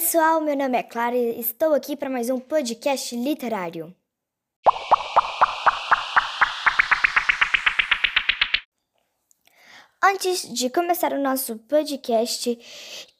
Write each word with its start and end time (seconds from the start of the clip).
pessoal, 0.00 0.40
meu 0.40 0.56
nome 0.56 0.78
é 0.78 0.82
Clara 0.84 1.16
e 1.16 1.40
estou 1.40 1.74
aqui 1.74 1.96
para 1.96 2.08
mais 2.08 2.30
um 2.30 2.38
podcast 2.38 3.16
literário. 3.16 3.92
Antes 10.00 10.54
de 10.54 10.70
começar 10.70 11.12
o 11.12 11.20
nosso 11.20 11.56
podcast, 11.56 12.56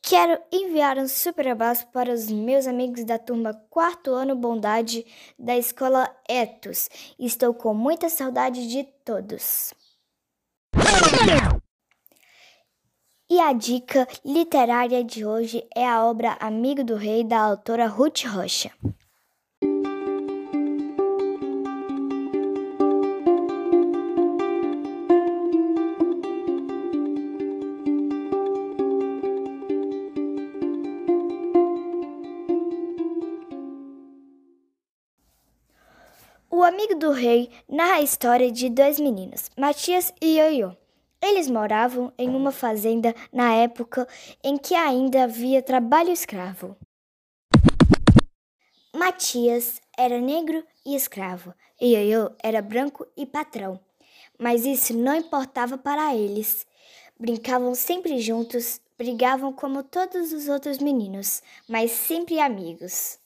quero 0.00 0.40
enviar 0.52 0.98
um 0.98 1.08
super 1.08 1.48
abraço 1.48 1.84
para 1.88 2.12
os 2.12 2.30
meus 2.30 2.68
amigos 2.68 3.02
da 3.02 3.18
turma 3.18 3.60
quarto 3.68 4.12
ano 4.12 4.36
Bondade 4.36 5.04
da 5.36 5.58
escola 5.58 6.08
Etos. 6.28 6.88
Estou 7.18 7.52
com 7.54 7.74
muita 7.74 8.08
saudade 8.08 8.68
de 8.68 8.84
todos. 9.04 9.74
A 13.48 13.54
dica 13.54 14.06
literária 14.22 15.02
de 15.02 15.24
hoje 15.24 15.66
é 15.74 15.88
a 15.88 16.04
obra 16.04 16.36
Amigo 16.38 16.84
do 16.84 16.96
Rei 16.96 17.24
da 17.24 17.40
autora 17.40 17.86
Ruth 17.86 18.26
Rocha. 18.26 18.70
O 36.50 36.62
amigo 36.62 36.96
do 36.96 37.12
rei 37.12 37.48
narra 37.66 37.94
a 37.94 38.02
história 38.02 38.52
de 38.52 38.68
dois 38.68 39.00
meninos, 39.00 39.50
Matias 39.56 40.12
e 40.20 40.36
Ioiô. 40.36 40.87
Eles 41.20 41.48
moravam 41.48 42.12
em 42.16 42.28
uma 42.28 42.52
fazenda 42.52 43.14
na 43.32 43.52
época 43.54 44.06
em 44.42 44.56
que 44.56 44.74
ainda 44.74 45.24
havia 45.24 45.62
trabalho 45.62 46.10
escravo. 46.10 46.76
Matias 48.94 49.80
era 49.96 50.20
negro 50.20 50.64
e 50.84 50.94
escravo, 50.94 51.52
e 51.80 51.94
Ioiô 51.94 52.30
era 52.42 52.62
branco 52.62 53.06
e 53.16 53.26
patrão. 53.26 53.80
Mas 54.38 54.64
isso 54.64 54.96
não 54.96 55.14
importava 55.14 55.76
para 55.76 56.14
eles. 56.14 56.66
Brincavam 57.18 57.74
sempre 57.74 58.20
juntos, 58.20 58.80
brigavam 58.96 59.52
como 59.52 59.82
todos 59.82 60.32
os 60.32 60.48
outros 60.48 60.78
meninos, 60.78 61.42
mas 61.68 61.90
sempre 61.90 62.38
amigos. 62.38 63.18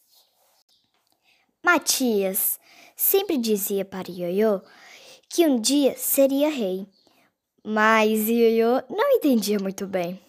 Matias 1.62 2.58
sempre 2.96 3.36
dizia 3.36 3.84
para 3.84 4.10
Ioiô 4.10 4.60
que 5.28 5.46
um 5.46 5.60
dia 5.60 5.94
seria 5.96 6.50
rei, 6.50 6.86
mas 7.64 8.28
Ioiô 8.28 8.82
não 8.90 9.12
entendia 9.12 9.58
muito 9.58 9.86
bem. 9.86 10.20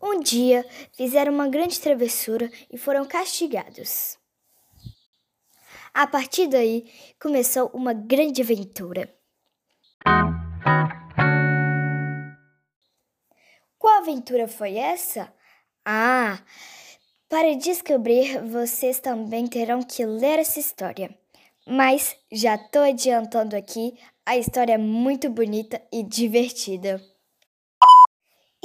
Um 0.00 0.20
dia 0.20 0.66
fizeram 0.92 1.32
uma 1.32 1.48
grande 1.48 1.80
travessura 1.80 2.50
e 2.70 2.76
foram 2.76 3.04
castigados. 3.04 4.18
A 5.94 6.06
partir 6.06 6.48
daí 6.48 6.90
começou 7.20 7.70
uma 7.74 7.92
grande 7.92 8.42
aventura. 8.42 9.14
Qual 13.78 13.98
aventura 13.98 14.48
foi 14.48 14.76
essa? 14.76 15.32
Ah, 15.84 16.40
para 17.28 17.54
descobrir, 17.56 18.40
vocês 18.44 19.00
também 19.00 19.46
terão 19.46 19.82
que 19.82 20.04
ler 20.04 20.38
essa 20.38 20.58
história. 20.58 21.21
Mas 21.66 22.16
já 22.30 22.58
tô 22.58 22.80
adiantando 22.80 23.56
aqui, 23.56 23.98
a 24.26 24.36
história 24.36 24.74
é 24.74 24.78
muito 24.78 25.30
bonita 25.30 25.80
e 25.92 26.02
divertida. 26.02 27.00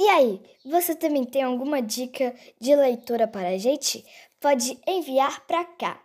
E 0.00 0.08
aí, 0.08 0.40
você 0.64 0.94
também 0.94 1.24
tem 1.24 1.42
alguma 1.42 1.82
dica 1.82 2.34
de 2.60 2.74
leitura 2.74 3.26
para 3.26 3.48
a 3.48 3.58
gente? 3.58 4.04
Pode 4.40 4.78
enviar 4.86 5.44
para 5.46 5.64
cá. 5.64 6.00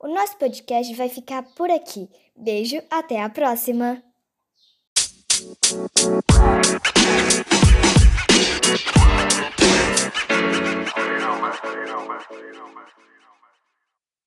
O 0.00 0.08
nosso 0.08 0.36
podcast 0.36 0.92
vai 0.94 1.08
ficar 1.08 1.42
por 1.54 1.70
aqui. 1.70 2.08
Beijo, 2.36 2.82
até 2.90 3.22
a 3.22 3.30
próxima! 3.30 4.02
you 10.96 11.18
know, 11.18 11.40
man. 11.40 11.54
You 11.64 11.86
know, 11.86 12.06
man. 12.06 12.20
You 12.30 12.52
know, 12.52 12.68
man. 12.74 12.86